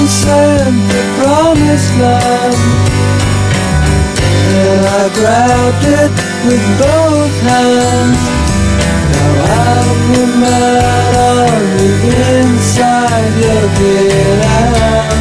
sent 0.06 0.76
the 0.90 1.02
promised 1.18 1.92
land. 1.98 2.56
And 4.54 4.84
I 4.84 5.04
grabbed 5.14 5.84
it 6.00 6.12
with 6.46 6.64
both 6.78 7.34
hands. 7.48 8.22
Now 9.42 9.82
the 10.12 10.26
man 10.42 11.14
on 11.16 11.62
the 11.78 11.92
inside 12.38 13.32
looking 13.42 14.40
out. 14.60 15.12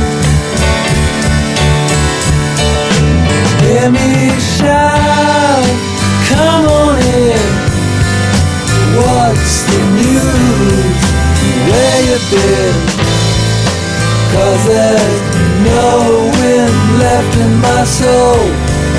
Hear 3.61 3.89
me 3.91 4.09
shout, 4.57 5.65
come 6.29 6.65
on 6.65 6.97
in. 6.99 7.47
What's 8.97 9.63
the 9.69 9.79
news? 9.99 11.01
Where 11.69 12.01
you 12.07 12.17
been? 12.31 12.90
Cause 14.51 14.67
there's 14.67 15.21
no 15.63 16.29
wind 16.41 16.99
left 16.99 17.37
in 17.37 17.51
my 17.61 17.85
soul 17.85 18.35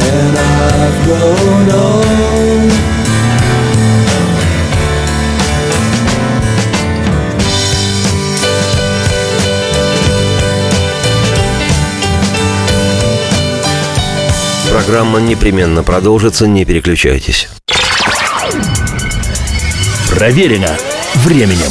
And 0.09 0.33
I've 0.39 0.99
grown 1.05 1.69
old 1.79 2.73
Программа 14.71 15.19
непременно 15.19 15.83
продолжится, 15.83 16.47
не 16.47 16.65
переключайтесь. 16.65 17.49
Проверено 20.09 20.75
временем. 21.17 21.71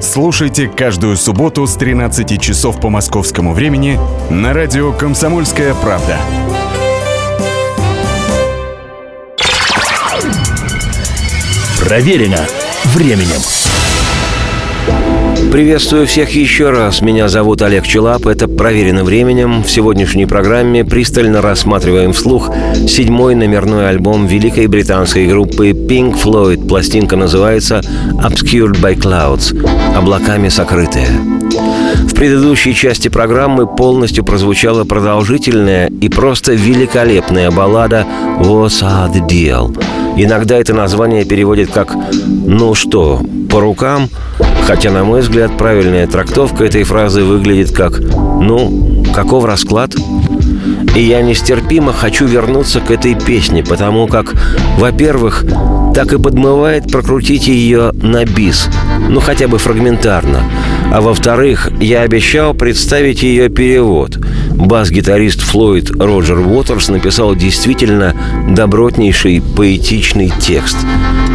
Слушайте 0.00 0.66
каждую 0.66 1.16
субботу 1.16 1.66
с 1.66 1.74
13 1.74 2.40
часов 2.40 2.80
по 2.80 2.88
московскому 2.88 3.52
времени 3.52 3.98
на 4.30 4.54
радио 4.54 4.92
«Комсомольская 4.92 5.74
правда». 5.74 6.16
Проверено 11.84 12.38
временем. 12.94 13.59
Приветствую 15.50 16.06
всех 16.06 16.30
еще 16.30 16.70
раз. 16.70 17.00
Меня 17.00 17.28
зовут 17.28 17.60
Олег 17.62 17.84
Челап. 17.84 18.26
Это 18.26 18.46
«Проверено 18.46 19.02
временем». 19.02 19.64
В 19.64 19.70
сегодняшней 19.70 20.26
программе 20.26 20.84
пристально 20.84 21.42
рассматриваем 21.42 22.12
вслух 22.12 22.52
седьмой 22.86 23.34
номерной 23.34 23.88
альбом 23.88 24.28
великой 24.28 24.68
британской 24.68 25.26
группы 25.26 25.70
Pink 25.70 26.14
Floyd. 26.22 26.68
Пластинка 26.68 27.16
называется 27.16 27.80
«Obscured 28.22 28.80
by 28.80 28.96
Clouds»— 28.96 29.52
«Облаками 29.96 30.48
сокрытые». 30.48 31.08
В 31.96 32.14
предыдущей 32.14 32.74
части 32.74 33.08
программы 33.08 33.66
полностью 33.66 34.24
прозвучала 34.24 34.84
продолжительная 34.84 35.88
и 35.88 36.08
просто 36.08 36.52
великолепная 36.52 37.50
баллада 37.50 38.06
«What's 38.38 38.82
the 38.82 39.26
deal?». 39.26 39.76
Иногда 40.16 40.56
это 40.58 40.74
название 40.74 41.24
переводит 41.24 41.70
как 41.70 41.94
«ну 42.16 42.74
что, 42.74 43.20
по 43.50 43.60
рукам?», 43.60 44.08
хотя, 44.66 44.90
на 44.90 45.04
мой 45.04 45.20
взгляд, 45.20 45.56
правильная 45.56 46.06
трактовка 46.06 46.64
этой 46.64 46.82
фразы 46.82 47.24
выглядит 47.24 47.72
как 47.72 47.98
«ну, 47.98 49.04
каков 49.14 49.44
расклад?». 49.44 49.94
И 50.96 51.02
я 51.02 51.22
нестерпимо 51.22 51.92
хочу 51.92 52.26
вернуться 52.26 52.80
к 52.80 52.90
этой 52.90 53.14
песне, 53.14 53.62
потому 53.62 54.08
как, 54.08 54.34
во-первых, 54.78 55.44
так 55.94 56.12
и 56.12 56.18
подмывает 56.18 56.90
прокрутить 56.90 57.46
ее 57.46 57.92
на 57.92 58.24
бис, 58.24 58.68
ну 59.08 59.20
хотя 59.20 59.48
бы 59.48 59.58
фрагментарно. 59.58 60.40
А 60.92 61.00
во-вторых, 61.00 61.70
я 61.80 62.02
обещал 62.02 62.52
представить 62.52 63.22
ее 63.22 63.48
перевод. 63.48 64.18
Бас-гитарист 64.50 65.40
Флойд 65.40 65.90
Роджер 65.90 66.38
Уотерс 66.38 66.88
написал 66.88 67.36
действительно 67.36 68.14
добротнейший 68.48 69.40
поэтичный 69.56 70.32
текст. 70.40 70.76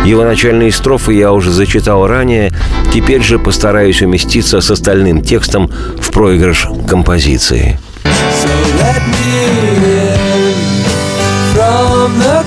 Его 0.06 0.24
начальные 0.24 0.72
строфы 0.72 1.14
я 1.14 1.32
уже 1.32 1.52
зачитал 1.52 2.06
ранее, 2.06 2.52
теперь 2.94 3.24
же 3.24 3.40
постараюсь 3.40 4.02
уместиться 4.02 4.60
с 4.60 4.70
остальным 4.70 5.24
текстом 5.24 5.72
в 6.00 6.12
проигрыш 6.12 6.68
композиции. 6.88 7.80
So 8.04 8.50
let 8.78 9.02
me 9.08 9.26
in 9.32 10.56
from 11.56 12.20
the 12.20 12.45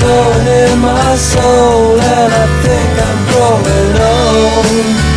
blowing 0.00 0.46
in 0.46 0.78
my 0.80 1.16
soul 1.16 2.00
And 2.00 2.32
I 2.32 2.46
think 2.62 2.90
I'm 3.06 3.20
growing 3.30 3.94
old 4.00 5.08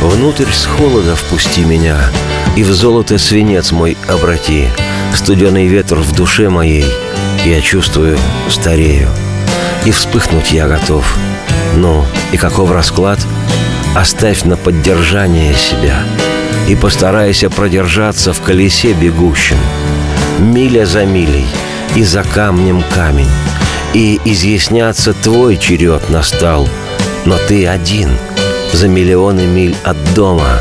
Внутрь 0.00 0.50
с 0.50 0.64
холода 0.64 1.14
впусти 1.14 1.62
меня, 1.62 1.98
И 2.56 2.62
в 2.62 2.72
золото 2.72 3.18
свинец 3.18 3.70
мой 3.70 3.98
обрати. 4.08 4.68
Студеный 5.14 5.66
ветер 5.66 5.98
в 5.98 6.12
душе 6.12 6.48
моей, 6.48 6.86
Я 7.44 7.60
чувствую, 7.60 8.18
старею. 8.48 9.08
И 9.84 9.90
вспыхнуть 9.90 10.52
я 10.52 10.68
готов. 10.68 11.16
Ну, 11.76 12.04
и 12.32 12.38
каков 12.38 12.70
расклад? 12.70 13.18
Оставь 13.94 14.44
на 14.44 14.56
поддержание 14.56 15.54
себя 15.54 16.04
И 16.68 16.76
постарайся 16.76 17.50
продержаться 17.50 18.32
в 18.32 18.40
колесе 18.40 18.92
бегущем. 18.92 19.58
Миля 20.38 20.86
за 20.86 21.04
милей, 21.04 21.46
и 21.94 22.02
за 22.04 22.22
камнем 22.22 22.82
камень. 22.94 23.28
И 23.92 24.20
изъясняться 24.24 25.12
твой 25.12 25.56
черед 25.56 26.10
настал, 26.10 26.68
Но 27.24 27.36
ты 27.48 27.66
один, 27.66 28.10
за 28.72 28.86
миллионы 28.86 29.46
миль 29.46 29.74
от 29.82 29.96
дома, 30.14 30.60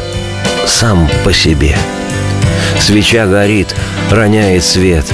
Сам 0.66 1.08
по 1.24 1.32
себе. 1.32 1.78
Свеча 2.80 3.28
горит, 3.28 3.76
роняет 4.10 4.64
свет, 4.64 5.06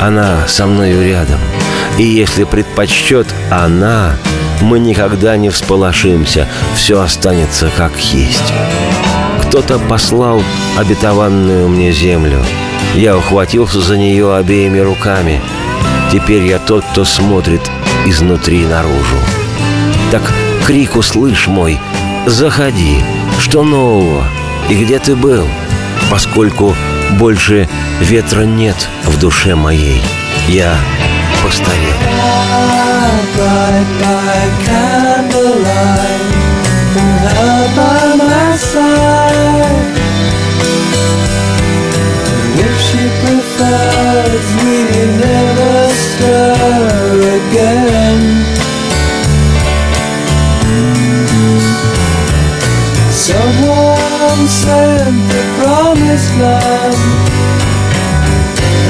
Она 0.00 0.46
со 0.46 0.66
мною 0.66 1.04
рядом. 1.04 1.40
И 1.98 2.04
если 2.04 2.44
предпочтет 2.44 3.26
она, 3.50 4.16
Мы 4.60 4.78
никогда 4.78 5.36
не 5.36 5.50
всполошимся, 5.50 6.46
Все 6.76 7.00
останется 7.00 7.70
как 7.76 7.92
есть. 7.98 8.52
Кто-то 9.48 9.80
послал 9.80 10.42
обетованную 10.76 11.68
мне 11.68 11.90
землю. 11.90 12.44
Я 12.94 13.16
ухватился 13.16 13.80
за 13.80 13.96
нее 13.96 14.36
обеими 14.36 14.78
руками. 14.78 15.40
Теперь 16.14 16.46
я 16.46 16.60
тот, 16.60 16.84
кто 16.92 17.04
смотрит 17.04 17.60
изнутри 18.06 18.64
наружу. 18.66 19.16
Так 20.12 20.22
крик 20.64 20.94
услышь 20.94 21.48
мой, 21.48 21.80
заходи, 22.24 23.02
что 23.40 23.64
нового 23.64 24.24
и 24.68 24.76
где 24.76 25.00
ты 25.00 25.16
был, 25.16 25.44
поскольку 26.12 26.76
больше 27.18 27.68
ветра 27.98 28.42
нет 28.42 28.76
в 29.02 29.18
душе 29.18 29.56
моей. 29.56 30.00
Я 30.46 30.76
постарел. 31.42 31.96
If 42.56 42.80
she 42.80 43.02
prefers 43.20 44.54
We 44.62 45.06
never 45.18 45.83
again 47.38 48.20
Someone 53.10 54.42
sent 54.48 55.16
the 55.30 55.42
promised 55.58 56.32
land 56.38 57.24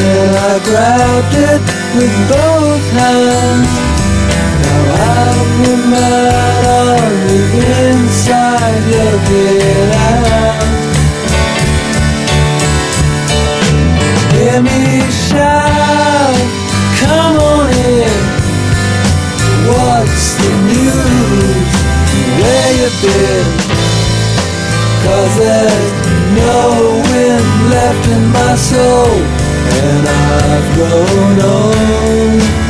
and 0.07 0.37
I 0.37 0.59
grabbed 0.69 1.35
it 1.35 1.63
with 1.97 2.15
both 2.29 2.85
hands. 2.99 3.73
Now 4.65 5.05
the 7.29 7.63
inside 7.89 8.83
looking 8.95 9.91
out. 10.09 10.75
Let 14.35 14.63
me 14.63 15.01
shout, 15.11 16.54
come 17.05 17.37
on 17.37 17.67
in. 17.71 18.17
What's 19.69 20.27
the 20.41 20.53
news? 20.73 21.73
Where 22.41 22.71
you 22.79 22.89
been? 23.03 23.49
Cause 25.05 25.35
there's 25.39 25.93
no 26.43 26.61
wind 27.11 27.49
left 27.71 28.05
in 28.09 28.25
my 28.33 28.55
soul, 28.57 29.13
and 29.83 30.03
I've 30.09 30.69
grown 30.77 31.37
old. 31.43 32.64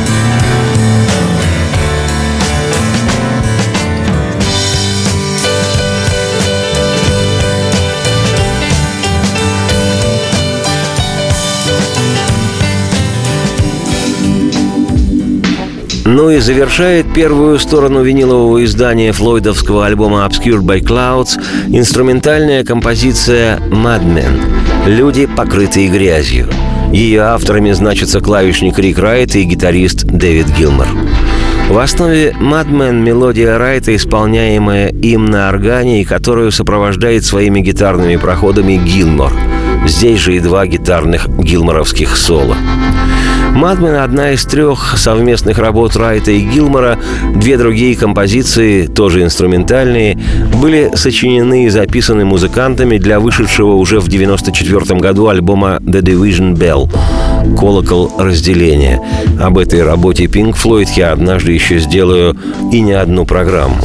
Ну 16.15 16.29
и 16.29 16.39
завершает 16.39 17.13
первую 17.13 17.59
сторону 17.59 18.01
винилового 18.01 18.63
издания 18.63 19.11
флойдовского 19.11 19.85
альбома 19.85 20.25
Obscured 20.25 20.61
by 20.61 20.79
Clouds 20.79 21.37
инструментальная 21.67 22.63
композиция 22.63 23.59
«Madmen»— 23.69 24.41
«Люди, 24.85 25.25
покрытые 25.25 25.89
грязью». 25.89 26.47
Ее 26.93 27.23
авторами 27.23 27.73
значатся 27.73 28.21
клавишник 28.21 28.79
Рик 28.79 28.97
Райт 28.97 29.35
и 29.35 29.43
гитарист 29.43 30.05
Дэвид 30.05 30.47
Гилмор. 30.57 30.87
В 31.69 31.77
основе 31.77 32.33
«Madman» 32.39 32.93
мелодия 32.93 33.57
Райта, 33.57 33.93
исполняемая 33.93 34.87
им 34.87 35.25
на 35.25 35.49
органе, 35.49 36.01
и 36.01 36.05
которую 36.05 36.53
сопровождает 36.53 37.25
своими 37.25 37.59
гитарными 37.59 38.15
проходами 38.15 38.77
Гилмор. 38.77 39.33
Здесь 39.85 40.21
же 40.21 40.37
и 40.37 40.39
два 40.39 40.65
гитарных 40.65 41.27
гилморовских 41.27 42.15
соло. 42.15 42.55
«Мадмен»— 43.55 43.95
одна 44.03 44.31
из 44.31 44.43
трех 44.43 44.97
совместных 44.97 45.59
работ 45.59 45.95
Райта 45.95 46.29
и 46.31 46.41
Гилмора. 46.41 46.99
Две 47.35 47.57
другие 47.57 47.95
композиции, 47.95 48.85
тоже 48.85 49.23
инструментальные, 49.23 50.17
были 50.61 50.91
сочинены 50.93 51.63
и 51.63 51.69
записаны 51.69 52.25
музыкантами 52.25 52.97
для 52.97 53.21
вышедшего 53.21 53.75
уже 53.75 54.01
в 54.01 54.07
1994 54.07 54.99
году 54.99 55.29
альбома 55.29 55.77
«The 55.81 56.01
Division 56.01 56.53
Bell» 56.53 56.91
«Колокол 57.57 58.11
разделения». 58.19 58.99
Об 59.39 59.57
этой 59.57 59.83
работе 59.83 60.25
Pink 60.25 60.55
Floyd 60.61 60.89
я 60.97 61.13
однажды 61.13 61.53
еще 61.53 61.79
сделаю 61.79 62.35
и 62.73 62.81
не 62.81 62.91
одну 62.91 63.25
программу. 63.25 63.77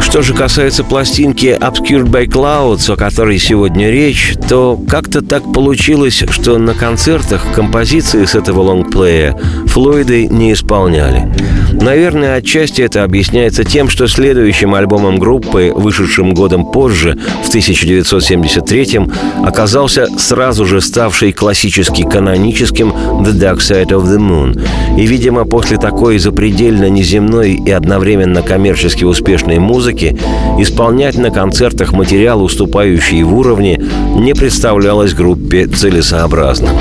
Что 0.00 0.22
же 0.22 0.34
касается 0.34 0.84
пластинки 0.84 1.58
Obscured 1.60 2.08
by 2.08 2.26
Clouds, 2.26 2.92
о 2.92 2.96
которой 2.96 3.38
сегодня 3.38 3.90
речь, 3.90 4.34
то 4.48 4.78
как-то 4.88 5.20
так 5.20 5.52
получилось, 5.52 6.22
что 6.30 6.58
на 6.58 6.74
концертах 6.74 7.52
композиции 7.54 8.24
с 8.24 8.34
этого 8.34 8.60
лонгплея 8.60 9.36
Флойды 9.66 10.28
не 10.28 10.52
исполняли. 10.52 11.28
Наверное, 11.72 12.36
отчасти 12.36 12.80
это 12.80 13.04
объясняется 13.04 13.64
тем, 13.64 13.88
что 13.88 14.06
следующим 14.06 14.74
альбомом 14.74 15.18
группы, 15.18 15.72
вышедшим 15.74 16.32
годом 16.32 16.64
позже, 16.64 17.18
в 17.44 17.48
1973 17.48 19.00
оказался 19.44 20.06
сразу 20.18 20.64
же 20.64 20.80
ставший 20.80 21.32
классически 21.32 22.02
каноническим 22.02 22.90
«The 22.90 23.32
Dark 23.32 23.58
Side 23.58 23.88
of 23.88 24.04
the 24.04 24.18
Moon». 24.18 24.98
И, 24.98 25.06
видимо, 25.06 25.44
после 25.44 25.76
такой 25.76 26.18
запредельно 26.18 26.88
неземной 26.88 27.54
и 27.54 27.70
одновременно 27.70 28.42
коммерчески 28.42 29.04
успешной 29.04 29.55
музыки 29.58 30.18
исполнять 30.58 31.16
на 31.16 31.30
концертах 31.30 31.92
материал, 31.92 32.42
уступающий 32.42 33.22
в 33.22 33.36
уровне, 33.36 33.80
не 34.16 34.34
представлялось 34.34 35.14
группе 35.14 35.66
целесообразным. 35.66 36.76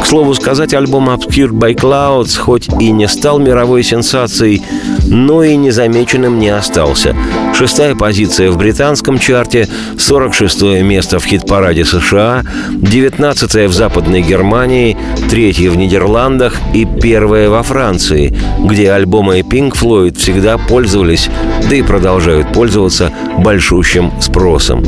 К 0.00 0.06
слову 0.06 0.34
сказать, 0.34 0.74
альбом 0.74 1.08
Obscured 1.08 1.52
by 1.52 1.74
Clouds 1.74 2.36
хоть 2.36 2.68
и 2.80 2.90
не 2.90 3.06
стал 3.08 3.38
мировой 3.38 3.82
сенсацией, 3.82 4.62
но 5.04 5.42
и 5.42 5.56
незамеченным 5.56 6.38
не 6.38 6.48
остался. 6.48 7.14
Шестая 7.54 7.94
позиция 7.94 8.50
в 8.50 8.56
британском 8.56 9.18
чарте, 9.18 9.68
46 9.98 10.62
место 10.82 11.18
в 11.18 11.24
хит-параде 11.24 11.84
США, 11.84 12.44
19 12.70 13.68
в 13.68 13.72
Западной 13.72 14.22
Германии, 14.22 14.96
3 15.30 15.68
в 15.68 15.76
Нидерландах 15.76 16.54
и 16.74 16.84
1 16.84 17.50
во 17.50 17.62
Франции, 17.62 18.34
где 18.64 18.92
альбомы 18.92 19.40
Pink 19.40 19.72
Floyd 19.72 20.18
всегда 20.18 20.58
пользовались, 20.58 21.28
да 21.68 21.76
и 21.76 21.82
продолжают 21.82 22.52
пользоваться 22.52 23.12
большущим 23.38 24.12
спросом. 24.20 24.84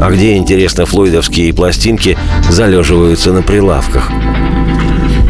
А 0.00 0.10
где, 0.10 0.36
интересно, 0.36 0.86
флойдовские 0.86 1.52
пластинки 1.52 2.16
залеживаются 2.50 3.32
на 3.32 3.42
прилавках? 3.42 4.10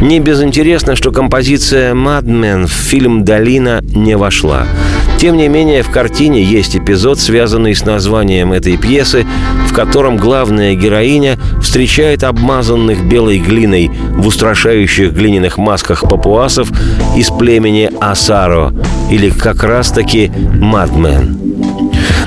Не 0.00 0.20
безинтересно, 0.20 0.94
что 0.94 1.10
композиция 1.10 1.92
«Madman» 1.92 2.66
в 2.66 2.70
фильм 2.70 3.24
«Долина» 3.24 3.80
не 3.82 4.16
вошла. 4.16 4.64
Тем 5.18 5.36
не 5.36 5.48
менее, 5.48 5.82
в 5.82 5.90
картине 5.90 6.40
есть 6.40 6.76
эпизод, 6.76 7.18
связанный 7.18 7.74
с 7.74 7.84
названием 7.84 8.52
этой 8.52 8.76
пьесы, 8.76 9.26
в 9.66 9.74
котором 9.74 10.16
главная 10.16 10.76
героиня 10.76 11.36
встречает 11.60 12.22
обмазанных 12.22 13.04
белой 13.04 13.38
глиной 13.38 13.90
в 14.12 14.28
устрашающих 14.28 15.12
глиняных 15.12 15.58
масках 15.58 16.02
папуасов 16.02 16.70
из 17.16 17.30
племени 17.30 17.90
Асаро, 18.00 18.72
или 19.10 19.30
как 19.30 19.64
раз-таки 19.64 20.30
«Мадмен». 20.60 21.47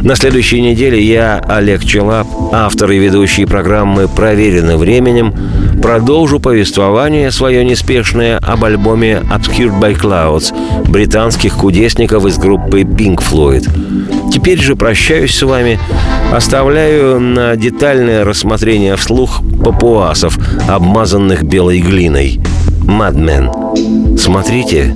На 0.02 0.16
следующей 0.16 0.62
неделе 0.62 1.00
я, 1.00 1.40
Олег 1.48 1.86
Челап, 1.86 2.26
автор 2.52 2.90
и 2.92 2.98
ведущий 2.98 3.46
программы 3.46 4.08
«Проверено 4.08 4.78
временем», 4.78 5.32
продолжу 5.80 6.40
повествование 6.40 7.30
свое 7.30 7.64
неспешное 7.64 8.40
об 8.40 8.64
альбоме 8.66 9.22
«Obscured 9.32 9.80
by 9.80 9.96
Clouds» 9.96 10.54
британских 10.90 11.56
кудесников 11.56 12.26
из 12.26 12.40
группы 12.40 12.82
Pink 12.82 13.20
Floyd. 13.20 13.70
Теперь 14.34 14.60
же 14.60 14.76
прощаюсь 14.76 15.36
с 15.36 15.44
вами, 15.44 15.78
оставляю 16.34 17.20
на 17.20 17.56
детальное 17.56 18.26
рассмотрение 18.26 18.96
вслух 18.96 19.42
папуасов, 19.64 20.40
обмазанных 20.68 21.44
белой 21.44 21.80
глиной. 21.80 22.40
Мадмен. 22.86 23.52
Смотрите, 24.18 24.96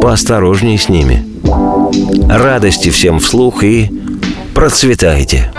поосторожнее 0.00 0.78
с 0.78 0.88
ними. 0.88 1.22
Радости 2.30 2.88
всем 2.88 3.20
вслух 3.20 3.62
и 3.62 3.90
процветайте. 4.58 5.52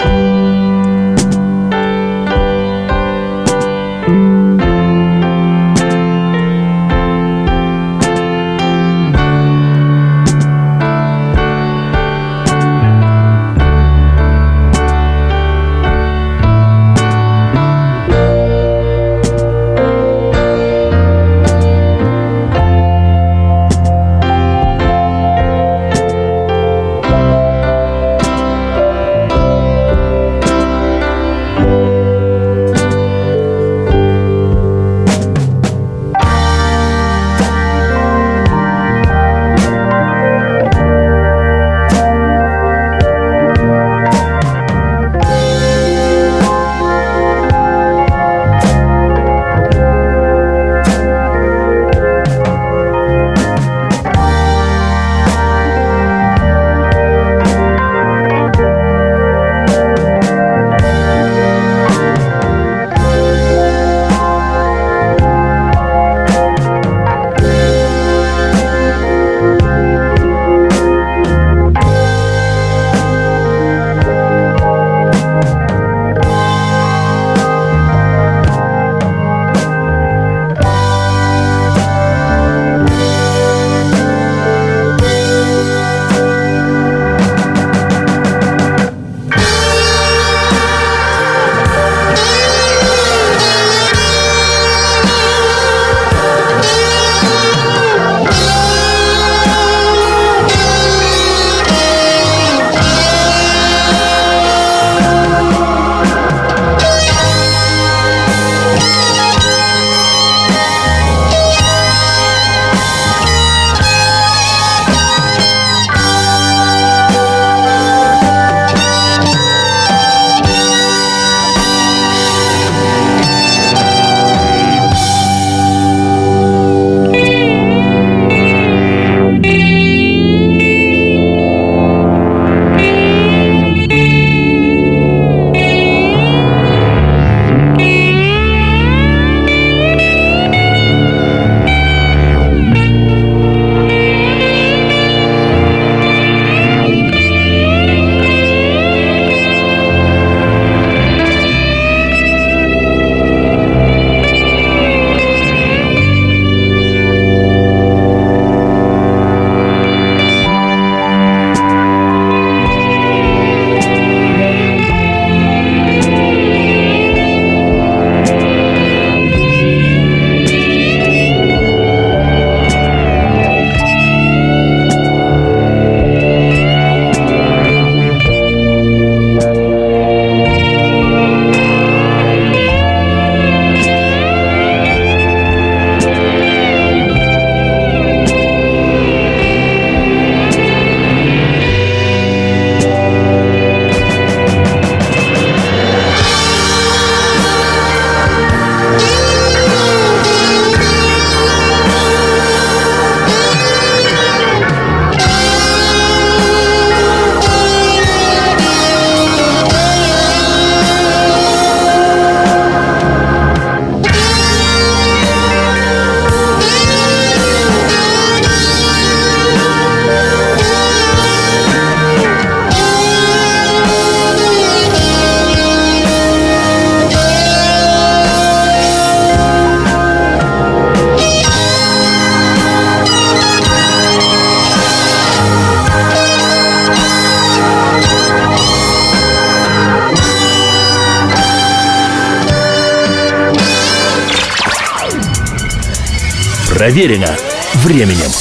Проверено 246.89 247.27
временем. 247.75 248.31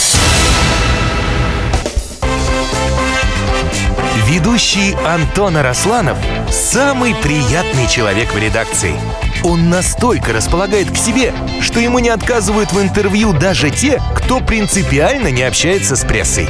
Ведущий 4.24 4.96
Антон 5.06 5.58
Арасланов– 5.58 6.16
самый 6.50 7.14
приятный 7.14 7.86
человек 7.86 8.32
в 8.32 8.38
редакции. 8.38 8.94
Он 9.44 9.68
настолько 9.68 10.32
располагает 10.32 10.90
к 10.90 10.96
себе, 10.96 11.34
что 11.60 11.78
ему 11.78 11.98
не 11.98 12.08
отказывают 12.08 12.72
в 12.72 12.80
интервью 12.80 13.34
даже 13.34 13.68
те, 13.68 14.00
кто 14.16 14.40
принципиально 14.40 15.28
не 15.28 15.42
общается 15.42 15.94
с 15.94 16.02
прессой. 16.02 16.48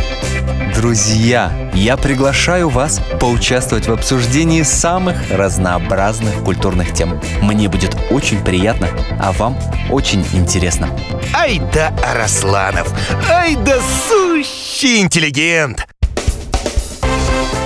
Друзья, 0.76 1.50
я 1.74 1.96
приглашаю 1.96 2.68
вас 2.68 3.00
поучаствовать 3.18 3.88
в 3.88 3.92
обсуждении 3.92 4.62
самых 4.62 5.16
разнообразных 5.32 6.44
культурных 6.44 6.92
тем. 6.92 7.20
Мне 7.42 7.68
будет 7.68 7.96
очень 8.12 8.44
приятно, 8.44 8.88
а 9.18 9.32
вам 9.32 9.58
очень 9.90 10.24
интересно. 10.32 10.88
Ай 11.34 11.60
да 11.72 11.92
Арасланов! 12.02 12.92
Ай 13.30 13.56
да 13.56 13.78
сущий 14.08 15.00
интеллигент! 15.00 15.86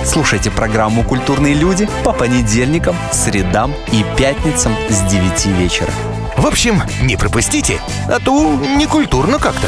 Слушайте 0.05 0.51
программу 0.51 1.03
«Культурные 1.03 1.53
люди» 1.53 1.87
по 2.03 2.11
понедельникам, 2.11 2.95
средам 3.11 3.73
и 3.91 4.05
пятницам 4.17 4.75
с 4.89 4.99
9 5.09 5.45
вечера. 5.57 5.91
В 6.37 6.45
общем, 6.45 6.81
не 7.01 7.15
пропустите, 7.15 7.79
а 8.07 8.19
то 8.19 8.59
некультурно 8.75 9.39
как-то. 9.39 9.67